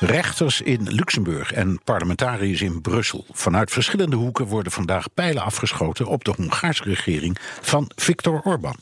[0.00, 3.24] Rechters in Luxemburg en parlementariërs in Brussel.
[3.30, 8.76] Vanuit verschillende hoeken worden vandaag pijlen afgeschoten op de Hongaarse regering van Viktor Orban.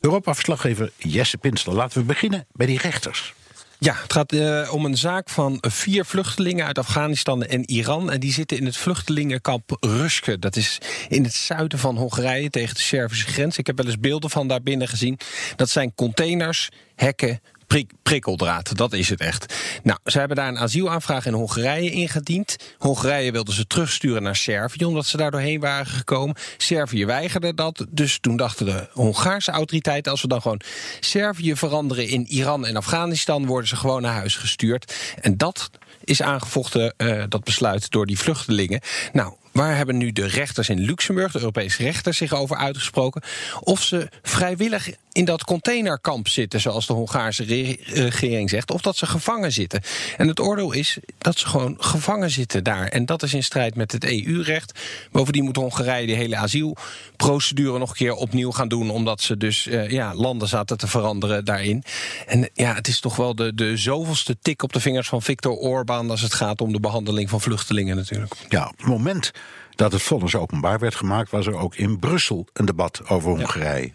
[0.00, 1.74] Europa-verslaggever Jesse Pinsler.
[1.74, 3.34] Laten we beginnen bij die rechters.
[3.78, 8.10] Ja, het gaat uh, om een zaak van vier vluchtelingen uit Afghanistan en Iran.
[8.10, 10.38] En die zitten in het vluchtelingenkamp Ruske.
[10.38, 10.78] Dat is
[11.08, 13.58] in het zuiden van Hongarije tegen de Servische grens.
[13.58, 15.18] Ik heb wel eens beelden van daar binnen gezien.
[15.56, 18.76] Dat zijn containers, hekken, prik prikkeldraad.
[18.76, 19.54] Dat is het echt.
[19.82, 22.56] Nou, ze hebben daar een asielaanvraag in Hongarije ingediend.
[22.78, 26.36] Hongarije wilde ze terugsturen naar Servië, omdat ze daar doorheen waren gekomen.
[26.56, 27.86] Servië weigerde dat.
[27.88, 30.60] Dus toen dachten de Hongaarse autoriteiten: als we dan gewoon
[31.00, 34.94] Servië veranderen in Iran en Afghanistan, worden ze gewoon naar huis gestuurd.
[35.20, 35.70] En dat
[36.04, 38.80] is aangevochten, uh, dat besluit, door die vluchtelingen.
[39.12, 43.22] Nou, Waar hebben nu de rechters in Luxemburg, de Europese rechters, zich over uitgesproken?
[43.60, 49.06] Of ze vrijwillig in dat containerkamp zitten, zoals de Hongaarse regering zegt, of dat ze
[49.06, 49.82] gevangen zitten.
[50.16, 52.86] En het oordeel is dat ze gewoon gevangen zitten daar.
[52.88, 54.80] En dat is in strijd met het EU-recht.
[55.12, 59.66] Bovendien moet Hongarije die hele asielprocedure nog een keer opnieuw gaan doen, omdat ze dus
[59.66, 61.84] uh, ja, landen zaten te veranderen daarin.
[62.26, 65.52] En ja, het is toch wel de, de zoveelste tik op de vingers van Viktor
[65.52, 68.34] Orbán als het gaat om de behandeling van vluchtelingen natuurlijk.
[68.48, 69.32] Ja, moment
[69.74, 73.92] dat het vonnis openbaar werd gemaakt, was er ook in Brussel een debat over Hongarije.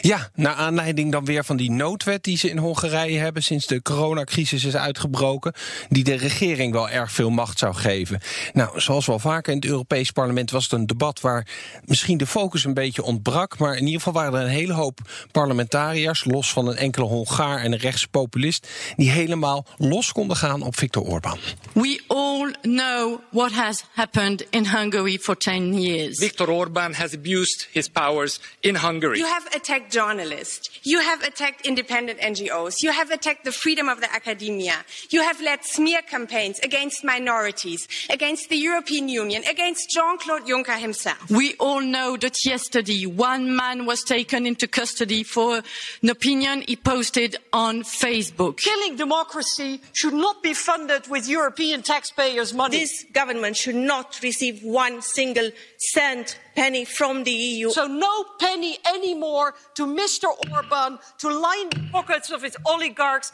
[0.00, 3.82] Ja, naar aanleiding dan weer van die noodwet die ze in Hongarije hebben sinds de
[3.82, 5.52] coronacrisis is uitgebroken,
[5.88, 8.20] die de regering wel erg veel macht zou geven.
[8.52, 11.46] Nou, zoals wel vaker in het Europees Parlement was het een debat waar
[11.84, 15.00] misschien de focus een beetje ontbrak, maar in ieder geval waren er een hele hoop
[15.30, 20.76] parlementariërs, los van een enkele Hongaar en een rechtspopulist, die helemaal los konden gaan op
[20.76, 21.38] Viktor Orban.
[21.72, 22.31] We all
[22.64, 26.18] know what has happened in Hungary for 10 years.
[26.18, 29.18] Viktor Orban has abused his powers in Hungary.
[29.18, 30.70] You have attacked journalists.
[30.82, 32.82] You have attacked independent NGOs.
[32.82, 34.84] You have attacked the freedom of the academia.
[35.10, 41.30] You have led smear campaigns against minorities, against the European Union, against Jean-Claude Juncker himself.
[41.30, 45.62] We all know that yesterday one man was taken into custody for
[46.02, 48.56] an opinion he posted on Facebook.
[48.56, 52.78] Killing democracy should not be funded with European taxpayers' money.
[52.78, 57.70] This government should not receive one single cent penny from the EU.
[57.70, 60.28] So no penny anymore to Mr.
[60.50, 63.32] Orban to line the pockets of its oligarchs.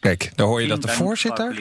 [0.00, 1.54] Kijk, daar hoor je dat de voorzitter.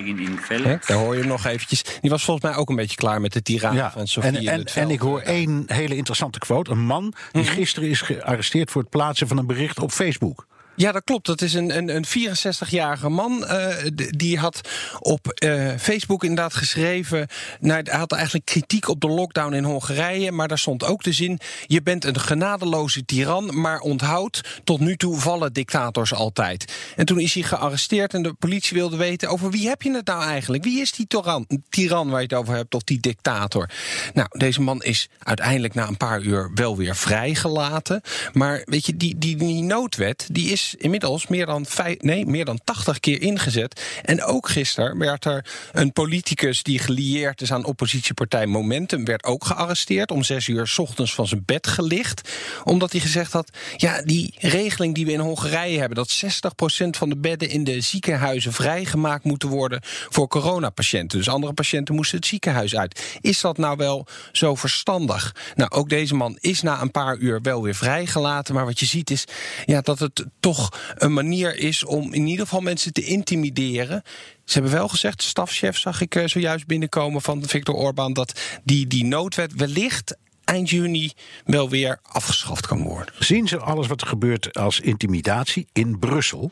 [0.48, 1.84] Hè, daar hoor je hem nog eventjes.
[2.02, 4.50] Die was volgens mij ook een beetje klaar met de tirade ja, van Sofie.
[4.50, 6.72] En, en, en ik hoor één hele interessante quote.
[6.72, 7.52] Een man die Mhm.
[7.54, 10.48] gisteren is gearresteerd voor het plaatsen van een bericht op Facebook.
[10.76, 11.26] Ja, dat klopt.
[11.26, 13.46] Dat is een, een, een 64-jarige man.
[13.46, 13.76] eh,
[14.10, 14.62] die had
[15.00, 17.28] op eh, Facebook inderdaad geschreven.
[17.62, 20.32] Hij had eigenlijk kritiek op de lockdown in Hongarije.
[20.32, 23.60] Maar daar stond ook de zin: Je bent een genadeloze tiran.
[23.60, 26.74] Maar onthoud, tot nu toe vallen dictators altijd.
[26.96, 28.14] En toen is hij gearresteerd.
[28.14, 30.64] En de politie wilde weten: over wie heb je het nou eigenlijk?
[30.64, 32.76] Wie is die tiran, tiran waar je het over hebt?
[32.76, 33.70] Of die dictator?
[34.14, 38.02] Nou, deze man is uiteindelijk na een paar uur wel weer vrijgelaten.
[38.34, 42.46] Maar weet je, die, die, die noodwet die is inmiddels meer dan, vijf, nee, meer
[42.46, 43.82] dan 80 keer ingezet.
[44.02, 49.46] En ook gisteren werd er een politicus die gelieerd is aan oppositiepartij Momentum, werd ook
[49.46, 50.12] gearresteerd.
[50.12, 52.30] Om zes uur 's ochtends van zijn bed gelicht.
[52.64, 57.10] Omdat hij gezegd had: ja, die regeling die we in Hongarije hebben, dat 60% van
[57.10, 61.18] de bedden in de ziekenhuizen vrijgemaakt moeten worden voor coronapatiënten.
[61.18, 63.18] Dus andere patiënten moesten het ziekenhuis uit.
[63.22, 65.36] Is dat nou wel zo verstandig?
[65.56, 68.54] Nou, ook deze man is na een paar uur wel weer vrijgelaten.
[68.54, 69.26] Maar wat je ziet is
[69.66, 70.55] ja, dat het toch
[70.96, 74.04] een manier is om in ieder geval mensen te intimideren.
[74.46, 78.88] Ze hebben wel gezegd, stafchef zag ik eh, zojuist binnenkomen van Viktor Orban, dat die,
[78.88, 81.12] die noodwet wellicht eind juni
[81.46, 83.14] wel weer afgeschaft kan worden.
[83.20, 86.52] Zien ze alles wat er gebeurt als intimidatie in Brussel?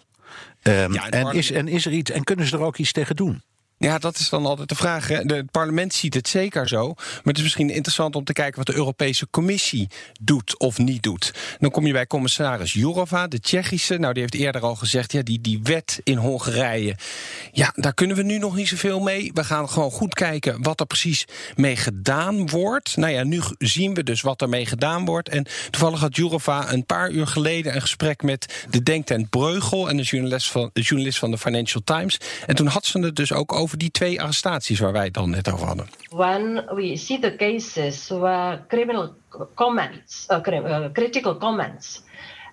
[0.62, 3.16] Ehm, Ja, en, is, en is er iets en kunnen ze er ook iets tegen
[3.16, 3.42] doen?
[3.84, 5.08] Ja, dat is dan altijd de vraag.
[5.08, 5.24] Hè.
[5.24, 6.94] De- Het parlement ziet het zeker zo.
[6.96, 9.88] Maar het is misschien interessant om te kijken wat de Europese Commissie
[10.22, 11.34] doet of niet doet.
[11.60, 13.98] Dan kom je bij commissaris Jourova, de Tsjechische.
[13.98, 16.96] Nou, die heeft eerder al gezegd, ja, die, die wet in Hongarije.
[17.52, 19.32] Ja, daar kunnen we nu nog niet zoveel mee.
[19.34, 21.26] We gaan gewoon goed kijken wat er precies
[21.56, 22.98] mee gedaan wordt.
[22.98, 25.30] Nou ja, nu zien we dus wat er mee gedaan wordt.
[25.30, 29.98] En toevallig had Jourova een paar uur geleden een gesprek met de denktent Breugel en
[29.98, 32.18] de journalist van, de journalist van de Financial Times.
[32.46, 35.52] En toen had ze het dus ook over die twee arrestaties waar wij dan net
[35.52, 35.88] over hadden.
[36.10, 39.16] when we see the cases where criminal
[39.56, 42.04] comments, uh, uh, critical comments,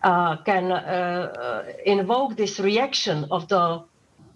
[0.02, 3.82] uh, can uh, uh, invoke this reaction of the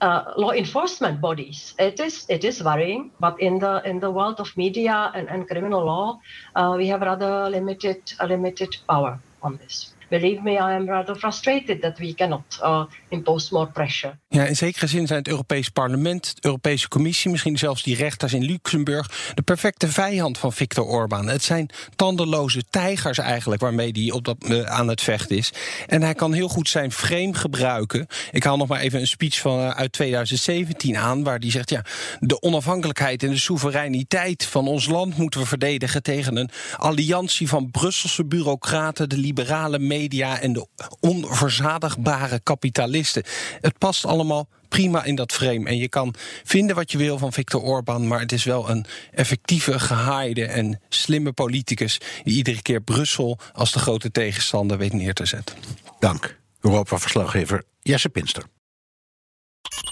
[0.01, 3.11] uh, law enforcement bodies, it is it is worrying.
[3.21, 6.21] But in the in the world of media and, and criminal law,
[6.55, 9.95] uh, we have rather limited a limited power on this.
[10.20, 14.19] Believe me, I am rather frustrated that we cannot uh, impose more pressure.
[14.28, 18.32] Ja, in zekere zin zijn het Europees Parlement, de Europese Commissie, misschien zelfs die rechters
[18.32, 21.28] in Luxemburg, de perfecte vijand van Viktor Orbán.
[21.28, 25.52] Het zijn tandeloze tijgers eigenlijk waarmee hij op dat, eh, aan het vechten is.
[25.87, 28.06] En hij kan heel goed zijn frame gebruiken.
[28.31, 31.70] Ik haal nog maar even een speech van, eh, uit 2017 aan, waar hij zegt:
[31.70, 31.84] ja,
[32.20, 37.70] de onafhankelijkheid en de soevereiniteit van ons land moeten we verdedigen tegen een alliantie van
[37.70, 40.67] Brusselse bureaucraten, de liberale media en de
[41.01, 43.23] onverzadigbare kapitalisten.
[43.61, 45.69] Het past allemaal prima in dat frame.
[45.69, 46.15] En je kan
[46.45, 50.81] vinden wat je wil van Viktor Orbán, maar het is wel een effectieve, gehaaide en
[50.89, 55.56] slimme politicus die iedere keer Brussel als de grote tegenstander weet neer te zetten.
[55.99, 56.39] Dank.
[56.61, 58.45] Europa-verslaggever Jesse Pinster.